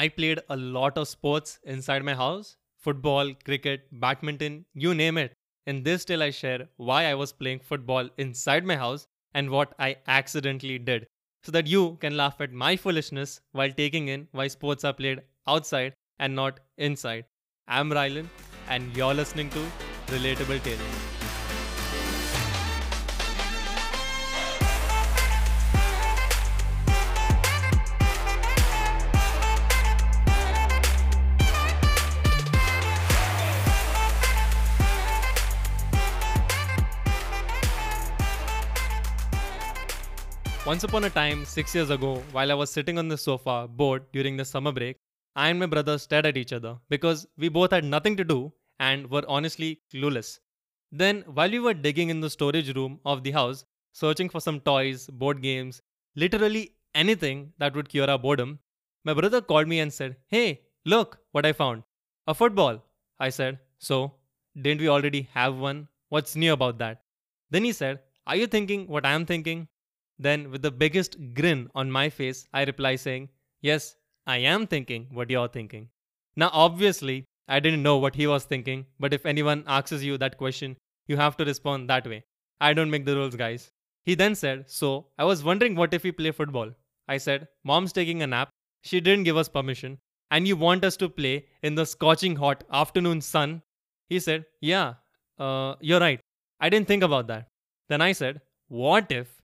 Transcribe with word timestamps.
I 0.00 0.06
played 0.06 0.38
a 0.48 0.56
lot 0.56 0.96
of 0.96 1.08
sports 1.08 1.58
inside 1.64 2.04
my 2.04 2.14
house 2.14 2.56
football, 2.78 3.32
cricket, 3.44 3.88
badminton, 3.90 4.64
you 4.72 4.94
name 4.94 5.18
it. 5.18 5.32
In 5.66 5.82
this 5.82 6.04
tale, 6.04 6.22
I 6.22 6.30
share 6.30 6.68
why 6.76 7.06
I 7.06 7.16
was 7.16 7.32
playing 7.32 7.58
football 7.58 8.08
inside 8.16 8.64
my 8.64 8.76
house 8.76 9.08
and 9.34 9.50
what 9.50 9.74
I 9.80 9.96
accidentally 10.06 10.78
did, 10.78 11.08
so 11.42 11.50
that 11.50 11.66
you 11.66 11.98
can 12.00 12.16
laugh 12.16 12.40
at 12.40 12.52
my 12.52 12.76
foolishness 12.76 13.40
while 13.50 13.72
taking 13.72 14.06
in 14.06 14.28
why 14.30 14.46
sports 14.46 14.84
are 14.84 14.92
played 14.92 15.22
outside 15.48 15.94
and 16.20 16.32
not 16.36 16.60
inside. 16.76 17.24
I'm 17.66 17.90
Rylan, 17.90 18.28
and 18.68 18.96
you're 18.96 19.14
listening 19.14 19.50
to 19.50 19.66
Relatable 20.14 20.62
Tales. 20.62 21.07
Once 40.68 40.84
upon 40.84 41.04
a 41.04 41.08
time, 41.08 41.46
six 41.46 41.74
years 41.74 41.88
ago, 41.88 42.22
while 42.30 42.52
I 42.52 42.54
was 42.54 42.70
sitting 42.70 42.98
on 42.98 43.08
the 43.08 43.16
sofa, 43.16 43.66
bored 43.66 44.02
during 44.12 44.36
the 44.36 44.44
summer 44.44 44.70
break, 44.70 44.98
I 45.34 45.48
and 45.48 45.58
my 45.58 45.64
brother 45.64 45.96
stared 45.96 46.26
at 46.26 46.36
each 46.36 46.52
other 46.52 46.76
because 46.90 47.26
we 47.38 47.48
both 47.48 47.70
had 47.70 47.84
nothing 47.84 48.18
to 48.18 48.24
do 48.24 48.52
and 48.78 49.10
were 49.10 49.22
honestly 49.26 49.80
clueless. 49.90 50.40
Then, 50.92 51.24
while 51.32 51.50
we 51.50 51.58
were 51.58 51.72
digging 51.72 52.10
in 52.10 52.20
the 52.20 52.28
storage 52.28 52.76
room 52.76 53.00
of 53.06 53.22
the 53.22 53.30
house, 53.30 53.64
searching 53.94 54.28
for 54.28 54.42
some 54.42 54.60
toys, 54.60 55.06
board 55.06 55.40
games, 55.40 55.80
literally 56.16 56.74
anything 56.94 57.54
that 57.56 57.74
would 57.74 57.88
cure 57.88 58.10
our 58.10 58.18
boredom, 58.18 58.58
my 59.06 59.14
brother 59.14 59.40
called 59.40 59.68
me 59.68 59.80
and 59.80 59.90
said, 59.90 60.16
Hey, 60.26 60.60
look 60.84 61.18
what 61.32 61.46
I 61.46 61.54
found. 61.54 61.82
A 62.26 62.34
football. 62.34 62.84
I 63.18 63.30
said, 63.30 63.58
So, 63.78 64.16
didn't 64.60 64.82
we 64.82 64.88
already 64.88 65.30
have 65.32 65.56
one? 65.56 65.88
What's 66.10 66.36
new 66.36 66.52
about 66.52 66.76
that? 66.80 67.04
Then 67.50 67.64
he 67.64 67.72
said, 67.72 68.00
Are 68.26 68.36
you 68.36 68.46
thinking 68.46 68.86
what 68.86 69.06
I 69.06 69.12
am 69.12 69.24
thinking? 69.24 69.68
Then, 70.18 70.50
with 70.50 70.62
the 70.62 70.70
biggest 70.70 71.16
grin 71.34 71.70
on 71.74 71.90
my 71.90 72.08
face, 72.08 72.46
I 72.52 72.64
reply 72.64 72.96
saying, 72.96 73.28
Yes, 73.60 73.96
I 74.26 74.38
am 74.38 74.66
thinking 74.66 75.08
what 75.12 75.30
you're 75.30 75.48
thinking. 75.48 75.88
Now, 76.36 76.50
obviously, 76.52 77.24
I 77.48 77.60
didn't 77.60 77.82
know 77.82 77.96
what 77.96 78.14
he 78.14 78.26
was 78.26 78.44
thinking, 78.44 78.86
but 79.00 79.14
if 79.14 79.24
anyone 79.24 79.64
asks 79.66 80.02
you 80.02 80.18
that 80.18 80.36
question, 80.36 80.76
you 81.06 81.16
have 81.16 81.36
to 81.38 81.44
respond 81.44 81.88
that 81.88 82.06
way. 82.06 82.24
I 82.60 82.74
don't 82.74 82.90
make 82.90 83.06
the 83.06 83.16
rules, 83.16 83.36
guys. 83.36 83.70
He 84.04 84.14
then 84.14 84.34
said, 84.34 84.70
So, 84.70 85.06
I 85.18 85.24
was 85.24 85.44
wondering 85.44 85.76
what 85.76 85.94
if 85.94 86.02
we 86.02 86.12
play 86.12 86.30
football? 86.30 86.70
I 87.06 87.18
said, 87.18 87.48
Mom's 87.64 87.92
taking 87.92 88.22
a 88.22 88.26
nap. 88.26 88.50
She 88.82 89.00
didn't 89.00 89.24
give 89.24 89.36
us 89.36 89.48
permission. 89.48 89.98
And 90.30 90.46
you 90.46 90.56
want 90.56 90.84
us 90.84 90.96
to 90.98 91.08
play 91.08 91.46
in 91.62 91.74
the 91.74 91.86
scorching 91.86 92.36
hot 92.36 92.64
afternoon 92.70 93.20
sun? 93.20 93.62
He 94.08 94.20
said, 94.20 94.44
Yeah, 94.60 94.94
uh, 95.38 95.76
you're 95.80 96.00
right. 96.00 96.20
I 96.60 96.68
didn't 96.68 96.88
think 96.88 97.02
about 97.02 97.28
that. 97.28 97.48
Then 97.88 98.00
I 98.02 98.12
said, 98.12 98.40
What 98.68 99.10
if 99.10 99.37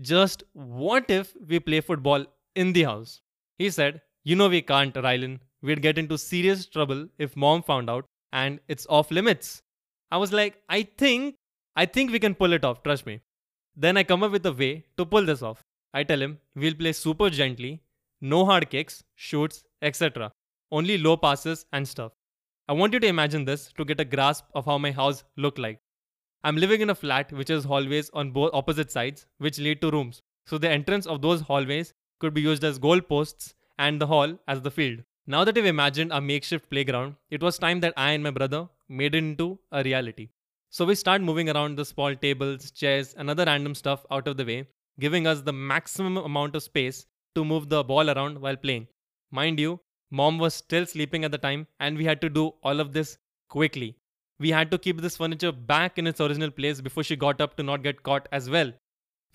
just 0.00 0.44
what 0.52 1.10
if 1.10 1.34
we 1.46 1.60
play 1.60 1.80
football 1.80 2.24
in 2.54 2.72
the 2.72 2.84
house? 2.84 3.20
He 3.58 3.70
said, 3.70 4.00
You 4.24 4.36
know, 4.36 4.48
we 4.48 4.62
can't, 4.62 4.94
Rylan. 4.94 5.40
We'd 5.62 5.82
get 5.82 5.98
into 5.98 6.16
serious 6.18 6.66
trouble 6.66 7.08
if 7.18 7.36
mom 7.36 7.62
found 7.62 7.90
out, 7.90 8.06
and 8.32 8.60
it's 8.68 8.86
off 8.88 9.10
limits. 9.10 9.62
I 10.10 10.16
was 10.16 10.32
like, 10.32 10.62
I 10.68 10.82
think, 10.96 11.34
I 11.74 11.86
think 11.86 12.12
we 12.12 12.20
can 12.20 12.34
pull 12.34 12.52
it 12.52 12.64
off, 12.64 12.82
trust 12.82 13.06
me. 13.06 13.20
Then 13.76 13.96
I 13.96 14.04
come 14.04 14.22
up 14.22 14.32
with 14.32 14.46
a 14.46 14.52
way 14.52 14.84
to 14.96 15.04
pull 15.04 15.24
this 15.24 15.42
off. 15.42 15.62
I 15.92 16.04
tell 16.04 16.20
him, 16.20 16.38
we'll 16.54 16.74
play 16.74 16.92
super 16.92 17.30
gently, 17.30 17.82
no 18.20 18.44
hard 18.44 18.70
kicks, 18.70 19.02
shoots, 19.16 19.64
etc. 19.82 20.32
Only 20.70 20.98
low 20.98 21.16
passes 21.16 21.66
and 21.72 21.86
stuff. 21.86 22.12
I 22.68 22.72
want 22.72 22.92
you 22.92 23.00
to 23.00 23.06
imagine 23.06 23.44
this 23.44 23.72
to 23.76 23.84
get 23.84 24.00
a 24.00 24.04
grasp 24.04 24.44
of 24.54 24.66
how 24.66 24.78
my 24.78 24.90
house 24.90 25.24
looked 25.36 25.58
like. 25.58 25.80
I'm 26.44 26.56
living 26.56 26.80
in 26.80 26.90
a 26.90 26.94
flat 26.94 27.32
which 27.32 27.48
has 27.48 27.64
hallways 27.64 28.10
on 28.10 28.30
both 28.30 28.50
opposite 28.52 28.92
sides, 28.92 29.26
which 29.38 29.58
lead 29.58 29.80
to 29.80 29.90
rooms. 29.90 30.22
So 30.46 30.56
the 30.56 30.70
entrance 30.70 31.06
of 31.06 31.20
those 31.20 31.40
hallways 31.40 31.94
could 32.20 32.32
be 32.32 32.40
used 32.40 32.62
as 32.62 32.78
goal 32.78 33.00
posts 33.00 33.54
and 33.78 34.00
the 34.00 34.06
hall 34.06 34.38
as 34.46 34.62
the 34.62 34.70
field. 34.70 35.00
Now 35.26 35.44
that 35.44 35.56
we've 35.56 35.66
imagined 35.66 36.12
a 36.12 36.20
makeshift 36.20 36.70
playground, 36.70 37.16
it 37.30 37.42
was 37.42 37.58
time 37.58 37.80
that 37.80 37.92
I 37.96 38.12
and 38.12 38.22
my 38.22 38.30
brother 38.30 38.68
made 38.88 39.14
it 39.14 39.18
into 39.18 39.58
a 39.72 39.82
reality. 39.82 40.28
So 40.70 40.84
we 40.84 40.94
start 40.94 41.22
moving 41.22 41.50
around 41.50 41.76
the 41.76 41.84
small 41.84 42.14
tables, 42.14 42.70
chairs, 42.70 43.14
and 43.14 43.28
other 43.28 43.44
random 43.44 43.74
stuff 43.74 44.06
out 44.10 44.28
of 44.28 44.36
the 44.36 44.44
way, 44.44 44.68
giving 45.00 45.26
us 45.26 45.42
the 45.42 45.52
maximum 45.52 46.16
amount 46.18 46.54
of 46.54 46.62
space 46.62 47.06
to 47.34 47.44
move 47.44 47.68
the 47.68 47.82
ball 47.82 48.10
around 48.10 48.40
while 48.40 48.56
playing. 48.56 48.86
Mind 49.30 49.58
you, 49.58 49.80
mom 50.10 50.38
was 50.38 50.54
still 50.54 50.86
sleeping 50.86 51.24
at 51.24 51.32
the 51.32 51.38
time, 51.38 51.66
and 51.80 51.98
we 51.98 52.04
had 52.04 52.20
to 52.20 52.30
do 52.30 52.54
all 52.62 52.80
of 52.80 52.92
this 52.92 53.18
quickly 53.48 53.96
we 54.40 54.50
had 54.50 54.70
to 54.70 54.78
keep 54.78 55.00
this 55.00 55.16
furniture 55.16 55.52
back 55.52 55.98
in 55.98 56.06
its 56.06 56.20
original 56.20 56.50
place 56.50 56.80
before 56.80 57.02
she 57.02 57.16
got 57.16 57.40
up 57.40 57.56
to 57.56 57.62
not 57.62 57.82
get 57.82 58.02
caught 58.02 58.28
as 58.30 58.48
well. 58.48 58.72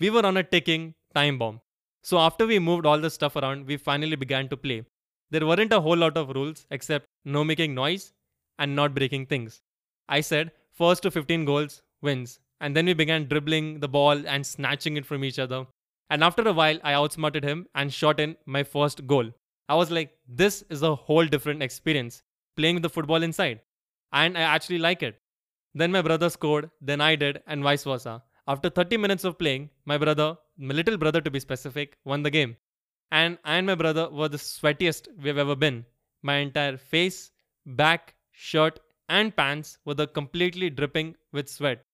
We 0.00 0.10
were 0.10 0.24
on 0.24 0.36
a 0.36 0.42
ticking 0.42 0.94
time 1.14 1.38
bomb. 1.38 1.60
So 2.02 2.18
after 2.18 2.46
we 2.46 2.58
moved 2.58 2.86
all 2.86 2.98
the 2.98 3.10
stuff 3.10 3.36
around, 3.36 3.66
we 3.66 3.76
finally 3.76 4.16
began 4.16 4.48
to 4.48 4.56
play. 4.56 4.84
There 5.30 5.46
weren't 5.46 5.72
a 5.72 5.80
whole 5.80 5.96
lot 5.96 6.16
of 6.16 6.30
rules 6.30 6.66
except 6.70 7.06
no 7.24 7.44
making 7.44 7.74
noise 7.74 8.12
and 8.58 8.74
not 8.74 8.94
breaking 8.94 9.26
things. 9.26 9.60
I 10.08 10.20
said, 10.20 10.52
first 10.72 11.02
to 11.02 11.10
15 11.10 11.44
goals 11.44 11.82
wins. 12.02 12.40
And 12.60 12.74
then 12.74 12.86
we 12.86 12.94
began 12.94 13.26
dribbling 13.26 13.80
the 13.80 13.88
ball 13.88 14.26
and 14.26 14.46
snatching 14.46 14.96
it 14.96 15.06
from 15.06 15.24
each 15.24 15.38
other. 15.38 15.66
And 16.08 16.22
after 16.22 16.42
a 16.42 16.52
while, 16.52 16.78
I 16.82 16.92
outsmarted 16.94 17.44
him 17.44 17.66
and 17.74 17.92
shot 17.92 18.20
in 18.20 18.36
my 18.46 18.62
first 18.62 19.06
goal. 19.06 19.30
I 19.68 19.74
was 19.74 19.90
like, 19.90 20.16
this 20.28 20.62
is 20.70 20.82
a 20.82 20.94
whole 20.94 21.26
different 21.26 21.62
experience 21.62 22.22
playing 22.56 22.76
with 22.76 22.82
the 22.82 22.90
football 22.90 23.22
inside 23.22 23.60
and 24.14 24.38
I 24.38 24.42
actually 24.42 24.78
like 24.78 25.02
it. 25.02 25.20
Then 25.74 25.90
my 25.92 26.00
brother 26.00 26.30
scored, 26.30 26.70
then 26.80 27.00
I 27.00 27.16
did, 27.16 27.42
and 27.46 27.62
vice 27.62 27.84
versa. 27.84 28.22
After 28.46 28.70
30 28.70 28.96
minutes 28.96 29.24
of 29.24 29.38
playing, 29.38 29.70
my 29.84 29.98
brother, 29.98 30.36
my 30.56 30.72
little 30.72 30.96
brother 30.96 31.20
to 31.20 31.30
be 31.30 31.40
specific, 31.40 31.98
won 32.04 32.22
the 32.22 32.30
game. 32.30 32.56
And 33.10 33.38
I 33.44 33.56
and 33.56 33.66
my 33.66 33.74
brother 33.74 34.08
were 34.08 34.28
the 34.28 34.38
sweatiest 34.38 35.08
we've 35.20 35.36
ever 35.36 35.56
been. 35.56 35.84
My 36.22 36.36
entire 36.36 36.76
face, 36.76 37.32
back, 37.66 38.14
shirt, 38.30 38.78
and 39.08 39.36
pants 39.36 39.78
were 39.84 39.94
the 39.94 40.06
completely 40.06 40.70
dripping 40.70 41.16
with 41.32 41.48
sweat. 41.48 41.84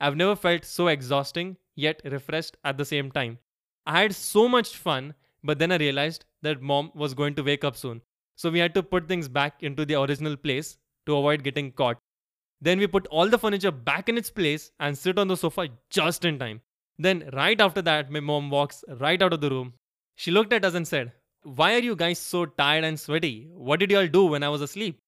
I've 0.00 0.16
never 0.16 0.36
felt 0.36 0.64
so 0.64 0.86
exhausting 0.88 1.56
yet 1.74 2.02
refreshed 2.04 2.56
at 2.64 2.78
the 2.78 2.84
same 2.84 3.10
time. 3.10 3.38
I 3.84 4.00
had 4.02 4.14
so 4.14 4.48
much 4.48 4.76
fun, 4.76 5.14
but 5.42 5.58
then 5.58 5.72
I 5.72 5.76
realized 5.76 6.24
that 6.42 6.62
mom 6.62 6.92
was 6.94 7.14
going 7.14 7.34
to 7.34 7.42
wake 7.42 7.64
up 7.64 7.76
soon. 7.76 8.00
So 8.36 8.50
we 8.50 8.60
had 8.60 8.74
to 8.74 8.82
put 8.82 9.08
things 9.08 9.28
back 9.28 9.62
into 9.62 9.84
the 9.84 10.00
original 10.00 10.36
place 10.36 10.76
to 11.06 11.16
avoid 11.16 11.42
getting 11.42 11.72
caught. 11.72 11.98
Then 12.60 12.78
we 12.78 12.86
put 12.86 13.06
all 13.08 13.28
the 13.28 13.38
furniture 13.38 13.70
back 13.70 14.08
in 14.08 14.16
its 14.16 14.30
place 14.30 14.70
and 14.80 14.96
sit 14.96 15.18
on 15.18 15.28
the 15.28 15.36
sofa 15.36 15.68
just 15.90 16.24
in 16.24 16.38
time. 16.38 16.60
Then, 16.98 17.28
right 17.32 17.60
after 17.60 17.82
that, 17.82 18.10
my 18.10 18.20
mom 18.20 18.50
walks 18.50 18.84
right 19.00 19.20
out 19.20 19.32
of 19.32 19.40
the 19.40 19.50
room. 19.50 19.74
She 20.16 20.30
looked 20.30 20.52
at 20.52 20.64
us 20.64 20.74
and 20.74 20.86
said, 20.86 21.12
Why 21.42 21.74
are 21.74 21.86
you 21.88 21.96
guys 21.96 22.18
so 22.18 22.46
tired 22.46 22.84
and 22.84 22.98
sweaty? 22.98 23.48
What 23.52 23.80
did 23.80 23.90
you 23.90 23.98
all 23.98 24.06
do 24.06 24.26
when 24.26 24.42
I 24.42 24.48
was 24.48 24.62
asleep? 24.62 24.98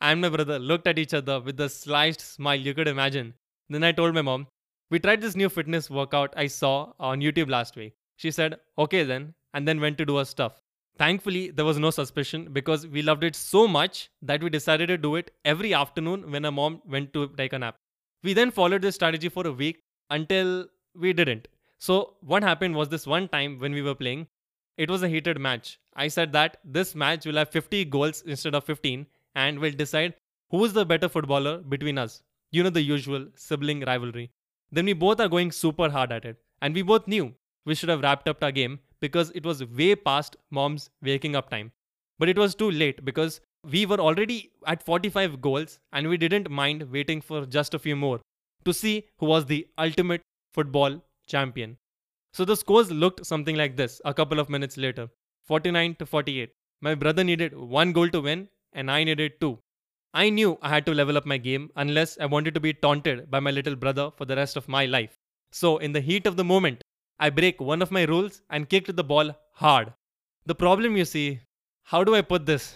I 0.00 0.12
and 0.12 0.20
my 0.20 0.28
brother 0.28 0.58
looked 0.58 0.86
at 0.86 0.98
each 0.98 1.14
other 1.14 1.40
with 1.40 1.56
the 1.56 1.68
sliced 1.68 2.20
smile 2.20 2.56
you 2.56 2.74
could 2.74 2.88
imagine. 2.88 3.34
Then 3.68 3.84
I 3.84 3.92
told 3.92 4.14
my 4.14 4.22
mom, 4.22 4.46
We 4.90 4.98
tried 4.98 5.20
this 5.20 5.36
new 5.36 5.48
fitness 5.48 5.90
workout 5.90 6.34
I 6.36 6.46
saw 6.46 6.92
on 6.98 7.20
YouTube 7.20 7.50
last 7.50 7.76
week. 7.76 7.94
She 8.16 8.30
said, 8.30 8.58
Okay 8.78 9.04
then, 9.04 9.34
and 9.54 9.68
then 9.68 9.80
went 9.80 9.98
to 9.98 10.06
do 10.06 10.16
her 10.16 10.24
stuff. 10.24 10.60
Thankfully, 10.98 11.50
there 11.50 11.64
was 11.64 11.78
no 11.78 11.90
suspicion 11.90 12.48
because 12.52 12.86
we 12.86 13.02
loved 13.02 13.22
it 13.22 13.36
so 13.36 13.68
much 13.68 14.10
that 14.22 14.42
we 14.42 14.48
decided 14.48 14.86
to 14.86 14.96
do 14.96 15.16
it 15.16 15.30
every 15.44 15.74
afternoon 15.74 16.30
when 16.30 16.44
our 16.44 16.52
mom 16.52 16.80
went 16.86 17.12
to 17.12 17.28
take 17.36 17.52
a 17.52 17.58
nap. 17.58 17.76
We 18.22 18.32
then 18.32 18.50
followed 18.50 18.82
this 18.82 18.94
strategy 18.94 19.28
for 19.28 19.46
a 19.46 19.52
week 19.52 19.82
until 20.08 20.66
we 20.94 21.12
didn't. 21.12 21.48
So, 21.78 22.14
what 22.20 22.42
happened 22.42 22.74
was 22.74 22.88
this 22.88 23.06
one 23.06 23.28
time 23.28 23.58
when 23.58 23.72
we 23.72 23.82
were 23.82 23.94
playing, 23.94 24.28
it 24.78 24.90
was 24.90 25.02
a 25.02 25.08
heated 25.08 25.38
match. 25.38 25.78
I 25.94 26.08
said 26.08 26.32
that 26.32 26.58
this 26.64 26.94
match 26.94 27.26
will 27.26 27.36
have 27.36 27.50
50 27.50 27.84
goals 27.86 28.22
instead 28.26 28.54
of 28.54 28.64
15 28.64 29.06
and 29.34 29.58
we'll 29.58 29.72
decide 29.72 30.14
who's 30.50 30.72
the 30.72 30.86
better 30.86 31.08
footballer 31.08 31.58
between 31.58 31.98
us. 31.98 32.22
You 32.50 32.62
know, 32.62 32.70
the 32.70 32.82
usual 32.82 33.26
sibling 33.34 33.80
rivalry. 33.80 34.30
Then 34.72 34.86
we 34.86 34.94
both 34.94 35.20
are 35.20 35.28
going 35.28 35.52
super 35.52 35.90
hard 35.90 36.12
at 36.12 36.24
it. 36.24 36.38
And 36.62 36.74
we 36.74 36.82
both 36.82 37.06
knew 37.06 37.34
we 37.64 37.74
should 37.74 37.90
have 37.90 38.02
wrapped 38.02 38.28
up 38.28 38.42
our 38.42 38.52
game 38.52 38.80
because 39.00 39.30
it 39.32 39.44
was 39.44 39.64
way 39.64 39.94
past 39.94 40.36
mom's 40.50 40.90
waking 41.02 41.36
up 41.36 41.50
time. 41.50 41.72
But 42.18 42.28
it 42.28 42.38
was 42.38 42.54
too 42.54 42.70
late 42.70 43.04
because 43.04 43.40
we 43.64 43.84
were 43.86 43.98
already 43.98 44.52
at 44.66 44.84
45 44.84 45.40
goals 45.40 45.78
and 45.92 46.08
we 46.08 46.16
didn't 46.16 46.50
mind 46.50 46.90
waiting 46.90 47.20
for 47.20 47.44
just 47.46 47.74
a 47.74 47.78
few 47.78 47.96
more 47.96 48.20
to 48.64 48.72
see 48.72 49.04
who 49.18 49.26
was 49.26 49.46
the 49.46 49.66
ultimate 49.78 50.22
football 50.54 51.02
champion. 51.26 51.76
So 52.32 52.44
the 52.44 52.56
scores 52.56 52.90
looked 52.90 53.26
something 53.26 53.56
like 53.56 53.76
this 53.76 54.00
a 54.04 54.14
couple 54.14 54.38
of 54.38 54.48
minutes 54.50 54.76
later 54.76 55.08
49 55.46 55.96
to 55.96 56.06
48. 56.06 56.50
My 56.80 56.94
brother 56.94 57.24
needed 57.24 57.56
one 57.56 57.92
goal 57.92 58.08
to 58.10 58.20
win 58.20 58.48
and 58.72 58.90
I 58.90 59.04
needed 59.04 59.40
two. 59.40 59.58
I 60.12 60.30
knew 60.30 60.58
I 60.62 60.68
had 60.70 60.86
to 60.86 60.94
level 60.94 61.16
up 61.16 61.26
my 61.26 61.36
game 61.36 61.70
unless 61.76 62.18
I 62.18 62.26
wanted 62.26 62.54
to 62.54 62.60
be 62.60 62.72
taunted 62.72 63.30
by 63.30 63.40
my 63.40 63.50
little 63.50 63.76
brother 63.76 64.10
for 64.16 64.24
the 64.24 64.36
rest 64.36 64.56
of 64.56 64.68
my 64.68 64.86
life. 64.86 65.18
So, 65.52 65.78
in 65.78 65.92
the 65.92 66.00
heat 66.00 66.26
of 66.26 66.36
the 66.36 66.44
moment, 66.44 66.82
I 67.18 67.30
break 67.30 67.60
one 67.60 67.82
of 67.82 67.90
my 67.90 68.04
rules 68.04 68.42
and 68.50 68.68
kicked 68.68 68.94
the 68.94 69.04
ball 69.04 69.34
hard. 69.52 69.92
The 70.44 70.54
problem, 70.54 70.96
you 70.96 71.04
see, 71.04 71.40
how 71.84 72.04
do 72.04 72.14
I 72.14 72.20
put 72.20 72.46
this? 72.46 72.74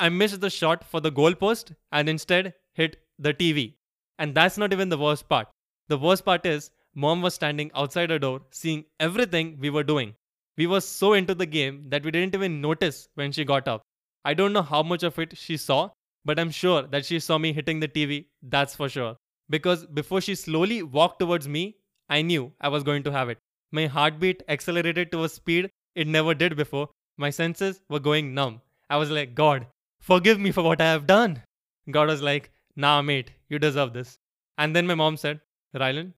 I 0.00 0.08
missed 0.08 0.40
the 0.40 0.50
shot 0.50 0.84
for 0.84 1.00
the 1.00 1.10
goalpost 1.10 1.74
and 1.90 2.08
instead 2.08 2.54
hit 2.74 2.96
the 3.18 3.34
TV. 3.34 3.74
And 4.18 4.34
that's 4.34 4.56
not 4.56 4.72
even 4.72 4.88
the 4.88 4.98
worst 4.98 5.28
part. 5.28 5.48
The 5.88 5.98
worst 5.98 6.24
part 6.24 6.46
is, 6.46 6.70
mom 6.94 7.22
was 7.22 7.34
standing 7.34 7.70
outside 7.74 8.10
her 8.10 8.18
door 8.18 8.42
seeing 8.50 8.84
everything 9.00 9.58
we 9.60 9.70
were 9.70 9.82
doing. 9.82 10.14
We 10.56 10.66
were 10.66 10.80
so 10.80 11.12
into 11.14 11.34
the 11.34 11.46
game 11.46 11.84
that 11.88 12.04
we 12.04 12.10
didn't 12.10 12.34
even 12.34 12.60
notice 12.60 13.08
when 13.14 13.32
she 13.32 13.44
got 13.44 13.68
up. 13.68 13.82
I 14.24 14.34
don't 14.34 14.52
know 14.52 14.62
how 14.62 14.82
much 14.82 15.02
of 15.02 15.18
it 15.18 15.36
she 15.36 15.56
saw, 15.56 15.90
but 16.24 16.38
I'm 16.38 16.50
sure 16.50 16.82
that 16.82 17.06
she 17.06 17.20
saw 17.20 17.38
me 17.38 17.52
hitting 17.52 17.80
the 17.80 17.88
TV, 17.88 18.26
that's 18.42 18.74
for 18.74 18.88
sure. 18.88 19.16
Because 19.48 19.86
before 19.86 20.20
she 20.20 20.34
slowly 20.34 20.82
walked 20.82 21.20
towards 21.20 21.48
me, 21.48 21.76
I 22.08 22.22
knew 22.22 22.52
I 22.60 22.68
was 22.68 22.82
going 22.82 23.02
to 23.04 23.12
have 23.12 23.28
it. 23.28 23.38
My 23.70 23.86
heartbeat 23.86 24.42
accelerated 24.48 25.12
to 25.12 25.24
a 25.24 25.28
speed 25.28 25.70
it 25.94 26.06
never 26.06 26.34
did 26.34 26.56
before. 26.56 26.88
My 27.16 27.30
senses 27.30 27.80
were 27.88 28.00
going 28.00 28.34
numb. 28.34 28.60
I 28.88 28.96
was 28.96 29.10
like, 29.10 29.34
God, 29.34 29.66
forgive 30.00 30.38
me 30.38 30.52
for 30.52 30.62
what 30.62 30.80
I 30.80 30.86
have 30.86 31.06
done. 31.06 31.42
God 31.90 32.08
was 32.08 32.22
like, 32.22 32.50
Nah, 32.76 33.02
mate, 33.02 33.32
you 33.48 33.58
deserve 33.58 33.92
this. 33.92 34.18
And 34.56 34.74
then 34.74 34.86
my 34.86 34.94
mom 34.94 35.16
said, 35.16 35.40
Rylan, 35.74 36.12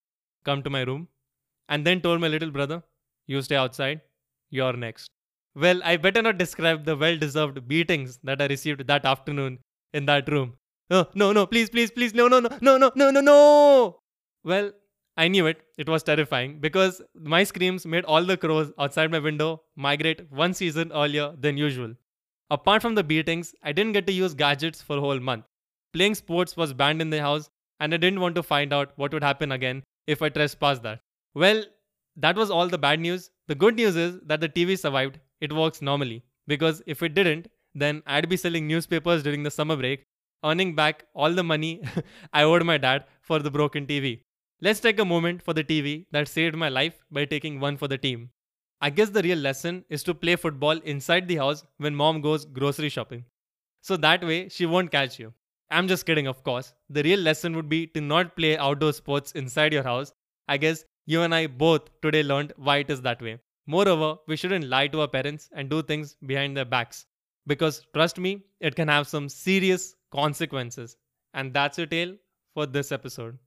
come 0.44 0.62
to 0.62 0.70
my 0.70 0.82
room. 0.82 1.08
And 1.68 1.86
then 1.86 2.00
told 2.00 2.20
my 2.20 2.28
little 2.28 2.50
brother, 2.50 2.82
You 3.26 3.40
stay 3.42 3.56
outside, 3.56 4.02
you're 4.50 4.74
next. 4.74 5.08
Well, 5.54 5.80
I 5.84 5.96
better 5.96 6.22
not 6.22 6.38
describe 6.38 6.84
the 6.84 6.96
well 6.96 7.16
deserved 7.16 7.66
beatings 7.66 8.18
that 8.24 8.40
I 8.42 8.46
received 8.46 8.86
that 8.86 9.04
afternoon 9.04 9.58
in 9.92 10.06
that 10.06 10.28
room. 10.30 10.54
Oh, 10.90 11.06
no, 11.14 11.32
no, 11.32 11.46
please, 11.46 11.70
please, 11.70 11.90
please, 11.90 12.14
no, 12.14 12.28
no, 12.28 12.40
no, 12.40 12.50
no, 12.60 12.76
no, 12.76 12.92
no, 12.94 13.10
no, 13.10 13.20
no. 13.20 13.98
Well, 14.44 14.72
I 15.20 15.28
knew 15.28 15.46
it. 15.46 15.58
It 15.76 15.86
was 15.86 16.02
terrifying 16.02 16.60
because 16.60 17.02
my 17.14 17.44
screams 17.44 17.84
made 17.84 18.06
all 18.06 18.24
the 18.24 18.38
crows 18.38 18.72
outside 18.78 19.10
my 19.10 19.18
window 19.18 19.60
migrate 19.76 20.22
one 20.30 20.54
season 20.54 20.92
earlier 20.92 21.34
than 21.38 21.58
usual. 21.58 21.94
Apart 22.50 22.80
from 22.80 22.94
the 22.94 23.04
beatings, 23.04 23.54
I 23.62 23.72
didn't 23.72 23.92
get 23.92 24.06
to 24.06 24.14
use 24.14 24.32
gadgets 24.32 24.80
for 24.80 24.96
a 24.96 25.00
whole 25.00 25.20
month. 25.20 25.44
Playing 25.92 26.14
sports 26.14 26.56
was 26.56 26.72
banned 26.72 27.02
in 27.02 27.10
the 27.10 27.20
house, 27.20 27.50
and 27.80 27.92
I 27.92 27.98
didn't 27.98 28.20
want 28.20 28.34
to 28.36 28.42
find 28.42 28.72
out 28.72 28.94
what 28.96 29.12
would 29.12 29.22
happen 29.22 29.52
again 29.52 29.82
if 30.06 30.22
I 30.22 30.30
trespassed 30.30 30.82
that. 30.84 31.00
Well, 31.34 31.64
that 32.16 32.36
was 32.36 32.50
all 32.50 32.68
the 32.68 32.78
bad 32.78 33.00
news. 33.00 33.30
The 33.46 33.54
good 33.54 33.76
news 33.76 33.96
is 33.96 34.18
that 34.24 34.40
the 34.40 34.48
TV 34.48 34.78
survived. 34.78 35.20
It 35.42 35.52
works 35.52 35.82
normally. 35.82 36.22
Because 36.46 36.82
if 36.86 37.02
it 37.02 37.12
didn't, 37.12 37.48
then 37.74 38.02
I'd 38.06 38.30
be 38.30 38.38
selling 38.38 38.66
newspapers 38.66 39.22
during 39.22 39.42
the 39.42 39.50
summer 39.50 39.76
break, 39.76 40.06
earning 40.42 40.74
back 40.74 41.04
all 41.14 41.34
the 41.34 41.44
money 41.44 41.82
I 42.32 42.44
owed 42.44 42.64
my 42.64 42.78
dad 42.78 43.04
for 43.20 43.38
the 43.38 43.50
broken 43.50 43.86
TV. 43.86 44.20
Let's 44.62 44.80
take 44.80 44.98
a 44.98 45.06
moment 45.06 45.42
for 45.42 45.54
the 45.54 45.64
TV 45.64 46.04
that 46.12 46.28
saved 46.28 46.54
my 46.54 46.68
life 46.68 47.02
by 47.10 47.24
taking 47.24 47.60
one 47.60 47.78
for 47.78 47.88
the 47.88 47.96
team. 47.96 48.28
I 48.82 48.90
guess 48.90 49.08
the 49.08 49.22
real 49.22 49.38
lesson 49.38 49.86
is 49.88 50.02
to 50.02 50.12
play 50.12 50.36
football 50.36 50.78
inside 50.84 51.28
the 51.28 51.36
house 51.36 51.64
when 51.78 51.94
mom 51.94 52.20
goes 52.20 52.44
grocery 52.44 52.90
shopping. 52.90 53.24
So 53.80 53.96
that 53.96 54.22
way 54.22 54.50
she 54.50 54.66
won't 54.66 54.92
catch 54.92 55.18
you. 55.18 55.32
I'm 55.70 55.88
just 55.88 56.04
kidding, 56.04 56.26
of 56.26 56.42
course. 56.44 56.74
The 56.90 57.02
real 57.02 57.20
lesson 57.20 57.56
would 57.56 57.70
be 57.70 57.86
to 57.88 58.02
not 58.02 58.36
play 58.36 58.58
outdoor 58.58 58.92
sports 58.92 59.32
inside 59.32 59.72
your 59.72 59.82
house. 59.82 60.12
I 60.46 60.58
guess 60.58 60.84
you 61.06 61.22
and 61.22 61.34
I 61.34 61.46
both 61.46 61.88
today 62.02 62.22
learned 62.22 62.52
why 62.56 62.78
it 62.78 62.90
is 62.90 63.00
that 63.00 63.22
way. 63.22 63.38
Moreover, 63.66 64.18
we 64.28 64.36
shouldn't 64.36 64.68
lie 64.68 64.88
to 64.88 65.00
our 65.00 65.08
parents 65.08 65.48
and 65.52 65.70
do 65.70 65.80
things 65.80 66.16
behind 66.26 66.54
their 66.54 66.66
backs. 66.66 67.06
Because 67.46 67.86
trust 67.94 68.18
me, 68.18 68.44
it 68.60 68.76
can 68.76 68.88
have 68.88 69.08
some 69.08 69.30
serious 69.30 69.94
consequences. 70.12 70.98
And 71.32 71.54
that's 71.54 71.78
your 71.78 71.86
tale 71.86 72.14
for 72.52 72.66
this 72.66 72.92
episode. 72.92 73.38